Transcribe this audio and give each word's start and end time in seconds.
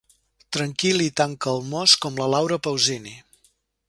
Tranquil 0.55 1.03
i 1.07 1.09
tan 1.21 1.35
calmós 1.45 1.93
com 2.07 2.17
la 2.21 2.31
Laura 2.37 2.59
Pausini. 2.69 3.15